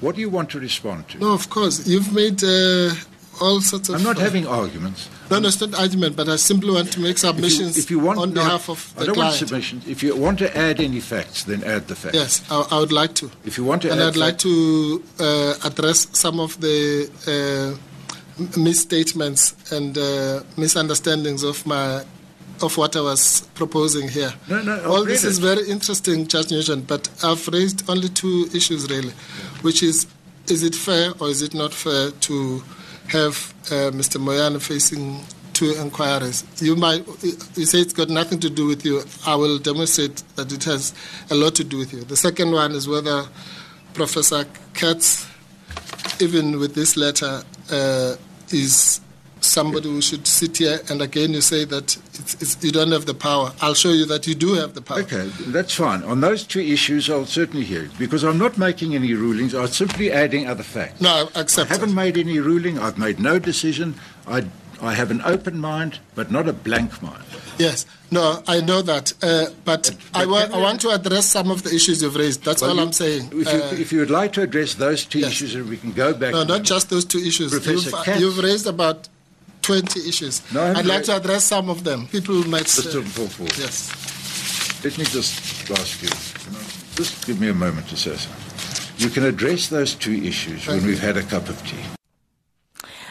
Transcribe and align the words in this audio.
What 0.00 0.14
do 0.14 0.20
you 0.20 0.30
want 0.30 0.50
to 0.50 0.60
respond 0.60 1.08
to? 1.10 1.18
No, 1.18 1.32
of 1.34 1.50
course. 1.50 1.86
You've 1.86 2.12
made 2.14 2.42
uh, 2.42 2.94
all 3.40 3.60
sorts 3.60 3.88
of. 3.88 3.96
I'm 3.96 4.02
not 4.02 4.16
uh, 4.16 4.20
having 4.20 4.46
arguments. 4.46 5.08
No, 5.30 5.38
no, 5.38 5.48
it's 5.48 5.60
not 5.60 5.78
argument, 5.78 6.16
but 6.16 6.28
I 6.28 6.36
simply 6.36 6.72
want 6.72 6.90
to 6.92 7.00
make 7.00 7.18
submissions 7.18 7.78
if 7.78 7.90
you, 7.90 7.98
if 7.98 8.00
you 8.02 8.06
want, 8.06 8.18
on 8.18 8.32
behalf 8.32 8.68
of 8.68 8.94
the 8.96 9.02
I 9.02 9.06
don't 9.06 9.16
want 9.16 9.34
submissions. 9.34 9.86
If 9.86 10.02
you 10.02 10.16
want 10.16 10.38
to 10.40 10.56
add 10.56 10.80
any 10.80 11.00
facts, 11.00 11.44
then 11.44 11.62
add 11.64 11.86
the 11.86 11.94
facts. 11.94 12.14
Yes, 12.14 12.50
I, 12.50 12.66
I 12.70 12.80
would 12.80 12.92
like 12.92 13.14
to. 13.16 13.30
If 13.44 13.56
you 13.56 13.64
want 13.64 13.82
to 13.82 13.92
and 13.92 14.00
add 14.00 14.08
I'd 14.08 14.16
like 14.16 14.38
to 14.38 15.02
uh, 15.20 15.54
address 15.64 16.08
some 16.18 16.40
of 16.40 16.60
the 16.60 17.08
uh, 17.26 17.76
misstatements 18.58 19.54
and 19.72 19.96
uh, 19.96 20.42
misunderstandings 20.56 21.42
of 21.42 21.64
my 21.66 22.04
of 22.62 22.76
what 22.76 22.96
I 22.96 23.00
was 23.00 23.42
proposing 23.54 24.08
here. 24.08 24.32
No, 24.48 24.62
no, 24.62 24.84
All 24.84 25.04
this 25.04 25.24
is 25.24 25.38
very 25.38 25.68
interesting, 25.68 26.26
Judge 26.26 26.50
Nugent, 26.50 26.86
but 26.86 27.08
I've 27.22 27.46
raised 27.48 27.88
only 27.88 28.08
two 28.08 28.48
issues 28.54 28.88
really, 28.90 29.12
which 29.62 29.82
is 29.82 30.06
is 30.48 30.62
it 30.62 30.74
fair 30.74 31.12
or 31.20 31.28
is 31.28 31.42
it 31.42 31.54
not 31.54 31.72
fair 31.72 32.10
to 32.10 32.62
have 33.08 33.54
uh, 33.66 33.90
Mr. 33.92 34.20
Moyane 34.20 34.60
facing 34.60 35.20
two 35.52 35.72
inquiries? 35.72 36.44
You 36.60 36.76
might 36.76 37.06
you 37.22 37.66
say 37.66 37.80
it's 37.80 37.92
got 37.92 38.08
nothing 38.08 38.40
to 38.40 38.50
do 38.50 38.66
with 38.66 38.84
you. 38.84 39.02
I 39.26 39.36
will 39.36 39.58
demonstrate 39.58 40.22
that 40.36 40.52
it 40.52 40.64
has 40.64 40.94
a 41.30 41.34
lot 41.34 41.54
to 41.56 41.64
do 41.64 41.78
with 41.78 41.92
you. 41.92 42.02
The 42.02 42.16
second 42.16 42.52
one 42.52 42.72
is 42.72 42.88
whether 42.88 43.26
Professor 43.94 44.44
Katz, 44.74 45.26
even 46.20 46.58
with 46.58 46.74
this 46.74 46.96
letter, 46.96 47.42
uh, 47.70 48.16
is 48.50 49.00
somebody 49.40 49.88
who 49.88 50.00
should 50.02 50.26
sit 50.26 50.58
here. 50.58 50.80
And 50.88 51.00
again, 51.02 51.32
you 51.32 51.40
say 51.40 51.64
that 51.64 51.96
it's, 52.14 52.34
it's, 52.42 52.64
you 52.64 52.70
don't 52.72 52.92
have 52.92 53.06
the 53.06 53.14
power. 53.14 53.52
I'll 53.60 53.74
show 53.74 53.90
you 53.92 54.04
that 54.06 54.26
you 54.26 54.34
do 54.34 54.54
have 54.54 54.74
the 54.74 54.82
power. 54.82 55.00
Okay, 55.00 55.30
that's 55.48 55.74
fine. 55.74 56.02
On 56.04 56.20
those 56.20 56.44
two 56.46 56.60
issues, 56.60 57.08
I'll 57.10 57.26
certainly 57.26 57.64
hear 57.64 57.84
it 57.84 57.98
because 57.98 58.22
I'm 58.24 58.38
not 58.38 58.58
making 58.58 58.94
any 58.94 59.14
rulings. 59.14 59.54
I'm 59.54 59.68
simply 59.68 60.12
adding 60.12 60.46
other 60.46 60.62
facts. 60.62 61.00
No, 61.00 61.28
I 61.34 61.40
accept 61.40 61.70
I 61.70 61.74
haven't 61.74 61.90
it. 61.90 61.94
made 61.94 62.18
any 62.18 62.38
ruling. 62.38 62.78
I've 62.78 62.98
made 62.98 63.18
no 63.20 63.38
decision. 63.38 63.94
I, 64.26 64.44
I 64.82 64.94
have 64.94 65.10
an 65.10 65.20
open 65.24 65.58
mind, 65.58 65.98
but 66.14 66.30
not 66.30 66.48
a 66.48 66.52
blank 66.52 67.02
mind. 67.02 67.22
Yes. 67.58 67.84
No, 68.10 68.42
I 68.48 68.60
know 68.62 68.80
that. 68.82 69.12
Uh, 69.22 69.46
but 69.66 69.94
I, 70.14 70.24
wa- 70.24 70.48
I 70.52 70.58
want 70.58 70.80
to 70.80 70.88
address 70.88 71.26
some 71.30 71.50
of 71.50 71.62
the 71.62 71.74
issues 71.74 72.02
you've 72.02 72.16
raised. 72.16 72.42
That's 72.44 72.62
Well, 72.62 72.70
all 72.70 72.76
you- 72.76 72.82
I'm 72.82 72.92
saying. 72.92 73.26
If 73.26 73.32
you, 73.32 73.60
Uh, 73.62 73.72
if 73.72 73.92
you 73.92 73.98
would 74.00 74.10
like 74.10 74.32
to 74.32 74.42
address 74.42 74.74
those 74.74 75.04
two 75.04 75.18
yes. 75.20 75.32
issues, 75.32 75.54
and 75.54 75.68
we 75.68 75.76
can 75.76 75.92
go 75.92 76.14
back. 76.14 76.32
no, 76.32 76.42
not 76.44 76.62
just 76.62 76.88
those 76.88 77.04
two 77.04 77.18
issues. 77.18 77.50
Professor 77.52 77.90
You've, 77.90 78.04
Katz. 78.04 78.20
you've 78.20 78.38
raised 78.38 78.66
about 78.66 79.08
20 79.70 80.08
issues. 80.08 80.42
No, 80.52 80.62
I'd 80.72 80.86
like 80.86 81.04
to 81.04 81.16
address 81.16 81.44
some 81.44 81.70
of 81.70 81.84
them. 81.84 82.08
People 82.08 82.34
might 82.48 82.66
say. 82.66 82.90
Mr. 82.90 83.58
Yes. 83.58 84.84
let 84.84 84.98
me 84.98 85.04
just 85.04 85.70
ask 85.70 86.02
you. 86.02 86.08
Just 86.96 87.26
give 87.26 87.40
me 87.40 87.48
a 87.48 87.54
moment 87.54 87.86
to 87.88 87.96
say 87.96 88.16
so. 88.16 88.30
You 88.98 89.10
can 89.10 89.24
address 89.24 89.68
those 89.68 89.94
two 89.94 90.14
issues 90.14 90.66
when 90.66 90.80
you. 90.80 90.88
we've 90.88 91.00
had 91.00 91.16
a 91.16 91.22
cup 91.22 91.48
of 91.48 91.56
tea. 91.66 91.99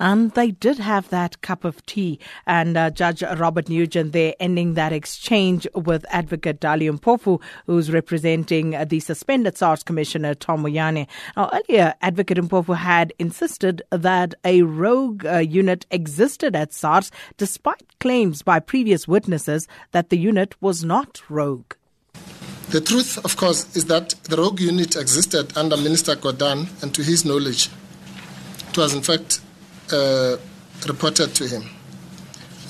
And 0.00 0.32
they 0.32 0.50
did 0.50 0.78
have 0.78 1.10
that 1.10 1.40
cup 1.42 1.64
of 1.64 1.84
tea. 1.84 2.18
And 2.46 2.76
uh, 2.76 2.90
Judge 2.90 3.22
Robert 3.22 3.68
Nugent 3.68 4.12
there 4.12 4.34
ending 4.40 4.74
that 4.74 4.92
exchange 4.92 5.66
with 5.74 6.06
Advocate 6.08 6.58
Dali 6.58 6.90
Mpofu, 6.90 7.40
who's 7.66 7.92
representing 7.92 8.70
the 8.88 8.98
suspended 9.00 9.58
SARS 9.58 9.82
Commissioner 9.82 10.34
Tom 10.34 10.64
Moyane. 10.64 11.06
Now, 11.36 11.50
earlier, 11.52 11.94
Advocate 12.00 12.38
Mpofu 12.38 12.76
had 12.76 13.12
insisted 13.18 13.82
that 13.90 14.34
a 14.42 14.62
rogue 14.62 15.26
uh, 15.26 15.38
unit 15.38 15.84
existed 15.90 16.56
at 16.56 16.72
SARS, 16.72 17.12
despite 17.36 17.98
claims 18.00 18.42
by 18.42 18.58
previous 18.58 19.06
witnesses 19.06 19.68
that 19.92 20.08
the 20.08 20.18
unit 20.18 20.54
was 20.62 20.82
not 20.82 21.20
rogue. 21.28 21.74
The 22.70 22.80
truth, 22.80 23.22
of 23.24 23.36
course, 23.36 23.76
is 23.76 23.84
that 23.86 24.10
the 24.24 24.36
rogue 24.36 24.60
unit 24.60 24.96
existed 24.96 25.56
under 25.58 25.76
Minister 25.76 26.16
Gordhan, 26.16 26.82
and 26.82 26.94
to 26.94 27.02
his 27.02 27.26
knowledge, 27.26 27.68
it 28.70 28.78
was 28.78 28.94
in 28.94 29.02
fact 29.02 29.40
uh, 29.92 30.36
reported 30.86 31.34
to 31.34 31.46
him 31.46 31.62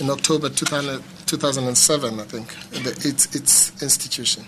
in 0.00 0.10
October 0.10 0.48
2000, 0.48 1.02
2007, 1.26 2.20
I 2.20 2.22
think, 2.24 2.56
its, 3.04 3.34
its 3.34 3.82
institution. 3.82 4.44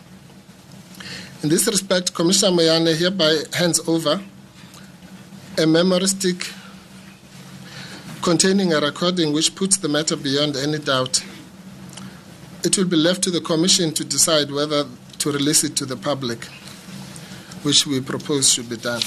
In 1.42 1.48
this 1.48 1.66
respect, 1.66 2.14
Commissioner 2.14 2.56
Moyane 2.56 2.96
hereby 2.96 3.36
hands 3.52 3.80
over 3.88 4.20
a 5.58 5.66
memory 5.66 6.06
stick 6.06 6.50
containing 8.22 8.72
a 8.72 8.80
recording 8.80 9.32
which 9.32 9.54
puts 9.54 9.76
the 9.76 9.88
matter 9.88 10.16
beyond 10.16 10.56
any 10.56 10.78
doubt. 10.78 11.22
It 12.64 12.78
will 12.78 12.86
be 12.86 12.96
left 12.96 13.22
to 13.24 13.30
the 13.30 13.40
Commission 13.40 13.92
to 13.94 14.04
decide 14.04 14.50
whether 14.52 14.86
to 15.18 15.32
release 15.32 15.64
it 15.64 15.76
to 15.76 15.84
the 15.86 15.96
public, 15.96 16.44
which 17.64 17.86
we 17.86 18.00
propose 18.00 18.52
should 18.52 18.68
be 18.68 18.76
done. 18.76 19.02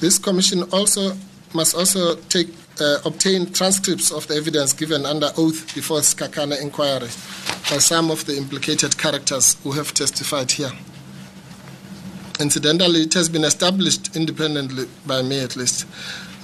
This 0.00 0.18
Commission 0.18 0.64
also 0.64 1.16
must 1.54 1.74
also 1.74 2.16
take, 2.28 2.48
uh, 2.80 2.98
obtain 3.04 3.52
transcripts 3.52 4.10
of 4.10 4.26
the 4.26 4.34
evidence 4.34 4.72
given 4.72 5.06
under 5.06 5.30
oath 5.36 5.74
before 5.74 6.00
Sikhakhane 6.00 6.60
inquiry 6.60 7.08
by 7.70 7.78
some 7.78 8.10
of 8.10 8.24
the 8.26 8.36
implicated 8.36 8.98
characters 8.98 9.56
who 9.62 9.72
have 9.72 9.94
testified 9.94 10.50
here. 10.50 10.72
Incidentally, 12.40 13.02
it 13.02 13.14
has 13.14 13.28
been 13.28 13.44
established 13.44 14.16
independently, 14.16 14.86
by 15.06 15.22
me 15.22 15.38
at 15.38 15.54
least, 15.54 15.86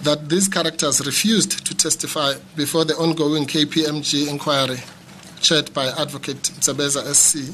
that 0.05 0.29
these 0.29 0.49
characters 0.49 1.05
refused 1.05 1.67
to 1.67 1.75
testify 1.77 2.35
before 2.57 2.85
the 2.85 2.95
ongoing 2.95 3.45
KPMG 3.45 4.29
inquiry, 4.29 4.79
chaired 5.41 5.75
by 5.75 5.89
Advocate 5.89 6.43
Tsabeza 6.61 7.03
SC, 7.13 7.53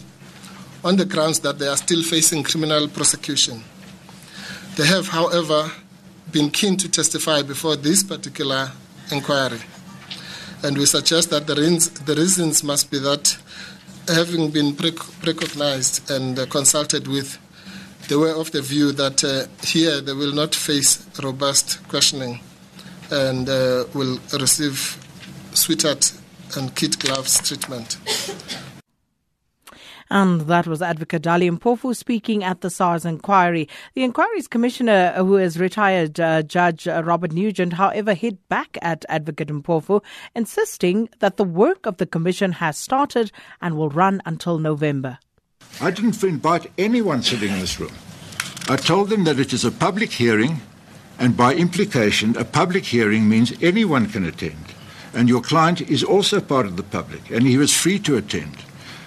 on 0.85 0.97
the 0.97 1.07
grounds 1.07 1.41
that 1.41 1.59
they 1.59 1.67
are 1.67 1.77
still 1.77 2.03
facing 2.03 2.43
criminal 2.43 2.87
prosecution. 2.89 3.65
They 4.77 4.87
have, 4.87 5.09
however, 5.09 5.73
been 6.33 6.51
keen 6.51 6.77
to 6.77 6.89
testify 6.89 7.43
before 7.43 7.77
this 7.77 8.03
particular 8.03 8.71
inquiry. 9.11 9.61
And 10.63 10.77
we 10.77 10.87
suggest 10.87 11.31
that 11.31 11.47
the, 11.47 11.55
reasons, 11.55 11.91
the 11.91 12.15
reasons 12.15 12.65
must 12.65 12.91
be 12.91 12.99
that, 12.99 13.37
having 14.09 14.51
been 14.51 14.73
prec- 14.73 15.27
recognized 15.27 16.11
and 16.11 16.39
uh, 16.39 16.47
consulted 16.47 17.07
with, 17.09 17.39
they 18.09 18.17
were 18.17 18.35
of 18.35 18.53
the 18.53 18.63
view 18.63 18.93
that 18.93 19.25
uh, 19.25 19.47
here 19.67 20.01
they 20.01 20.13
will 20.13 20.33
not 20.33 20.55
face 20.55 21.07
robust 21.23 21.87
questioning 21.89 22.41
and 23.11 23.49
uh, 23.49 23.85
will 23.95 24.19
receive 24.39 24.97
sweetheart 25.53 26.13
and 26.57 26.75
kid 26.75 26.99
gloves 26.99 27.47
treatment. 27.47 27.99
And 30.09 30.43
that 30.43 30.67
was 30.67 30.83
Advocate 30.83 31.23
Dali 31.23 31.51
Mpofu 31.51 31.95
speaking 31.97 32.45
at 32.45 32.61
the 32.61 32.71
SARS 32.71 33.05
inquiry. 33.05 33.69
The 33.95 34.05
inquiry's 34.05 34.47
commissioner, 34.47 35.13
who 35.17 35.37
is 35.37 35.59
retired 35.59 36.21
uh, 36.21 36.43
Judge 36.43 36.87
Robert 36.87 37.33
Nugent, 37.33 37.73
however, 37.73 38.15
hit 38.15 38.49
back 38.49 38.79
at 38.83 39.05
Advocate 39.09 39.49
Mpofu, 39.49 40.03
insisting 40.35 41.09
that 41.19 41.37
the 41.37 41.45
work 41.45 41.87
of 41.87 41.97
the 41.97 42.07
commission 42.07 42.53
has 42.53 42.79
started 42.79 43.33
and 43.61 43.77
will 43.77 43.91
run 43.91 44.23
until 44.25 44.59
November. 44.59 45.19
I 45.81 45.91
didn't 45.91 46.23
invite 46.23 46.71
anyone 46.79 47.23
sitting 47.23 47.53
in 47.53 47.59
this 47.59 47.81
room. 47.81 47.93
I 48.69 48.77
told 48.77 49.11
them 49.11 49.25
that 49.25 49.39
it 49.39 49.53
is 49.53 49.65
a 49.65 49.71
public 49.71 50.11
hearing, 50.11 50.61
and 51.19 51.37
by 51.37 51.55
implication, 51.55 52.37
a 52.37 52.45
public 52.45 52.85
hearing 52.85 53.29
means 53.29 53.53
anyone 53.63 54.07
can 54.07 54.25
attend. 54.25 54.75
And 55.15 55.29
your 55.29 55.41
client 55.41 55.81
is 55.83 56.05
also 56.05 56.41
part 56.41 56.67
of 56.67 56.77
the 56.77 56.83
public, 56.83 57.31
and 57.31 57.47
he 57.47 57.59
was 57.59 57.73
free 57.73 57.99
to 58.01 58.17
attend. 58.17 58.57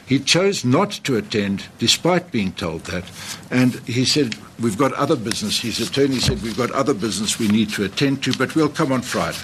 He 0.10 0.20
chose 0.20 0.66
not 0.66 0.92
to 1.04 1.18
attend 1.18 1.66
despite 1.78 2.32
being 2.32 2.52
told 2.54 2.86
that, 2.86 3.06
and 3.52 3.76
he 3.88 4.06
said, 4.06 4.36
We've 4.60 4.78
got 4.78 4.92
other 4.94 5.16
business. 5.16 5.60
His 5.60 5.80
attorney 5.80 6.18
said, 6.18 6.42
We've 6.42 6.58
got 6.58 6.72
other 6.72 6.96
business 6.96 7.38
we 7.38 7.48
need 7.48 7.70
to 7.74 7.84
attend 7.84 8.24
to, 8.24 8.34
but 8.34 8.56
we'll 8.56 8.70
come 8.70 8.92
on 8.92 9.04
Friday 9.04 9.38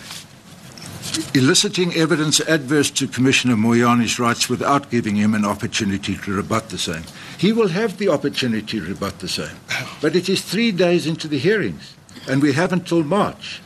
eliciting 1.34 1.94
evidence 1.94 2.40
adverse 2.42 2.90
to 2.92 3.08
Commissioner 3.08 3.56
Moyane's 3.56 4.20
rights 4.20 4.50
without 4.50 4.90
giving 4.90 5.16
him 5.16 5.34
an 5.34 5.46
opportunity 5.46 6.18
to 6.18 6.36
rebut 6.36 6.70
the 6.70 6.78
same. 6.78 7.04
He 7.38 7.54
will 7.54 7.70
have 7.70 7.98
the 7.98 8.10
opportunity 8.10 8.80
to 8.80 8.88
rebut 8.88 9.20
the 9.20 9.28
same. 9.28 9.56
But 10.02 10.16
it 10.16 10.28
is 10.28 10.42
three 10.42 10.72
days 10.72 11.08
into 11.08 11.28
the 11.28 11.38
hearings, 11.38 11.96
and 12.28 12.42
we 12.42 12.54
haven't 12.54 12.88
till 12.88 13.04
March, 13.04 13.62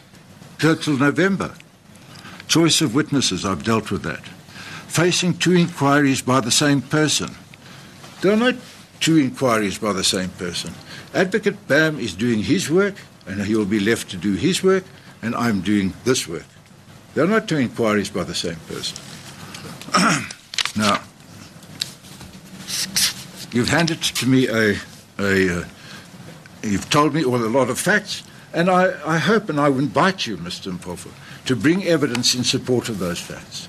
till 0.60 0.76
till 0.76 0.98
November. 0.98 1.54
Choice 2.48 2.82
of 2.82 2.94
witnesses, 2.94 3.46
I've 3.46 3.64
dealt 3.64 3.90
with 3.90 4.04
that. 4.04 4.24
Facing 4.90 5.38
two 5.38 5.54
inquiries 5.54 6.22
by 6.22 6.42
the 6.42 6.52
same 6.52 6.82
person. 6.82 7.30
There 8.22 8.34
are 8.34 8.36
not 8.36 8.56
two 9.00 9.18
inquiries 9.18 9.78
by 9.78 9.94
the 9.94 10.04
same 10.04 10.30
person. 10.30 10.74
Advocate 11.14 11.68
Bham 11.68 12.00
is 12.00 12.14
doing 12.16 12.44
his 12.44 12.70
work, 12.70 12.96
and 13.28 13.42
he 13.44 13.56
will 13.56 13.66
be 13.66 13.80
left 13.80 14.10
to 14.12 14.18
do 14.18 14.34
his 14.34 14.64
work, 14.64 14.84
and 15.22 15.36
I'm 15.36 15.62
doing 15.62 15.94
this 16.04 16.28
work. 16.28 16.46
They're 17.14 17.28
not 17.28 17.48
two 17.48 17.58
inquiries 17.58 18.10
by 18.10 18.24
the 18.24 18.36
same 18.36 18.58
person. 18.68 18.98
now, 20.76 21.02
you've 23.54 23.70
handed 23.70 24.02
to 24.02 24.26
me 24.26 24.48
a, 24.48 24.76
a 25.20 25.60
uh, 25.60 25.66
you've 26.64 26.90
told 26.90 27.14
me 27.14 27.24
all 27.24 27.38
a 27.38 27.48
lot 27.48 27.70
of 27.70 27.80
facts, 27.80 28.24
and 28.54 28.70
I, 28.70 29.00
I 29.08 29.18
hope 29.20 29.50
and 29.50 29.60
I 29.60 29.68
invite 29.68 30.26
you, 30.26 30.36
Mr. 30.38 30.76
Mpofu, 30.76 31.12
to 31.46 31.56
bring 31.56 31.86
evidence 31.86 32.34
in 32.34 32.44
support 32.44 32.90
of 32.90 33.00
those 33.00 33.20
facts. 33.20 33.69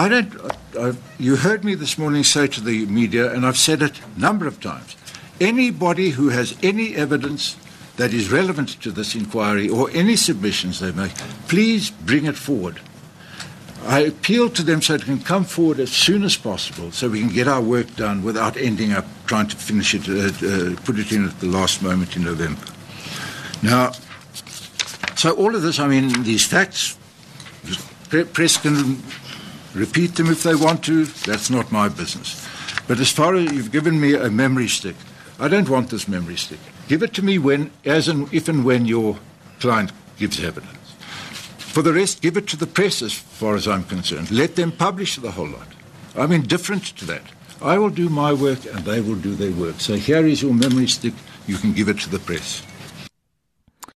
I 0.00 0.08
don't. 0.08 0.96
You 1.18 1.36
heard 1.36 1.62
me 1.62 1.74
this 1.74 1.98
morning 1.98 2.24
say 2.24 2.46
to 2.46 2.60
the 2.62 2.86
media, 2.86 3.30
and 3.34 3.44
I've 3.44 3.58
said 3.58 3.82
it 3.82 4.00
a 4.00 4.18
number 4.18 4.46
of 4.46 4.58
times. 4.58 4.96
Anybody 5.38 6.08
who 6.08 6.30
has 6.30 6.56
any 6.62 6.96
evidence 6.96 7.58
that 7.98 8.14
is 8.14 8.32
relevant 8.32 8.80
to 8.80 8.92
this 8.92 9.14
inquiry 9.14 9.68
or 9.68 9.90
any 9.90 10.16
submissions 10.16 10.80
they 10.80 10.92
make, 10.92 11.14
please 11.48 11.90
bring 11.90 12.24
it 12.24 12.36
forward. 12.36 12.80
I 13.84 14.00
appeal 14.00 14.48
to 14.48 14.62
them 14.62 14.80
so 14.80 14.94
it 14.94 15.02
can 15.02 15.20
come 15.20 15.44
forward 15.44 15.78
as 15.78 15.92
soon 15.92 16.22
as 16.22 16.34
possible 16.34 16.92
so 16.92 17.10
we 17.10 17.20
can 17.20 17.28
get 17.28 17.46
our 17.46 17.60
work 17.60 17.94
done 17.96 18.24
without 18.24 18.56
ending 18.56 18.92
up 18.92 19.04
trying 19.26 19.48
to 19.48 19.56
finish 19.56 19.94
it, 19.94 20.08
uh, 20.08 20.46
uh, 20.46 20.76
put 20.82 20.98
it 20.98 21.12
in 21.12 21.26
at 21.26 21.38
the 21.40 21.46
last 21.46 21.82
moment 21.82 22.16
in 22.16 22.24
November. 22.24 22.64
Now, 23.62 23.92
so 25.16 25.32
all 25.32 25.54
of 25.54 25.60
this, 25.60 25.78
I 25.78 25.88
mean, 25.88 26.22
these 26.22 26.46
facts, 26.46 26.96
press 28.08 28.56
can 28.56 29.02
repeat 29.74 30.14
them 30.14 30.28
if 30.28 30.42
they 30.42 30.54
want 30.54 30.84
to. 30.84 31.04
That's 31.04 31.50
not 31.50 31.72
my 31.72 31.88
business. 31.88 32.46
But 32.88 33.00
as 33.00 33.10
far 33.10 33.34
as 33.34 33.52
you've 33.52 33.72
given 33.72 34.00
me 34.00 34.14
a 34.14 34.30
memory 34.30 34.68
stick, 34.68 34.96
I 35.38 35.48
don't 35.48 35.68
want 35.68 35.90
this 35.90 36.08
memory 36.08 36.36
stick. 36.36 36.58
Give 36.88 37.02
it 37.02 37.14
to 37.14 37.22
me 37.22 37.38
when, 37.38 37.70
as 37.84 38.08
and 38.08 38.32
if 38.32 38.48
and 38.48 38.64
when 38.64 38.84
your 38.84 39.18
client 39.60 39.92
gives 40.18 40.42
evidence. 40.42 40.76
For 41.58 41.82
the 41.82 41.92
rest, 41.92 42.20
give 42.20 42.36
it 42.36 42.48
to 42.48 42.56
the 42.56 42.66
press 42.66 43.00
as 43.00 43.12
far 43.12 43.54
as 43.54 43.68
I'm 43.68 43.84
concerned. 43.84 44.30
Let 44.30 44.56
them 44.56 44.72
publish 44.72 45.16
the 45.16 45.30
whole 45.30 45.48
lot. 45.48 45.68
I'm 46.16 46.32
indifferent 46.32 46.84
to 46.96 47.04
that. 47.06 47.22
I 47.62 47.78
will 47.78 47.90
do 47.90 48.08
my 48.08 48.32
work 48.32 48.64
and 48.64 48.84
they 48.84 49.00
will 49.00 49.16
do 49.16 49.34
their 49.34 49.52
work. 49.52 49.80
So 49.80 49.94
here 49.94 50.26
is 50.26 50.42
your 50.42 50.54
memory 50.54 50.88
stick. 50.88 51.14
You 51.46 51.56
can 51.56 51.72
give 51.72 51.88
it 51.88 52.00
to 52.00 52.10
the 52.10 52.18
press. 52.18 52.62